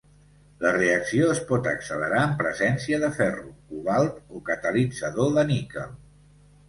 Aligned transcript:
La 0.61 0.69
reacció 0.75 1.27
es 1.33 1.41
pot 1.51 1.67
accelerar 1.73 2.23
en 2.29 2.33
presència 2.41 3.01
de 3.03 3.11
ferro, 3.19 3.47
cobalt 3.75 4.35
o 4.41 4.43
catalitzador 4.49 5.31
de 5.37 5.45
níquel. 5.53 5.95